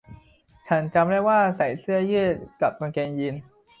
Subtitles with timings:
[0.67, 3.41] ฉันจำได้ว่าใส่เสื้อยืดกับกางเกงยีนส์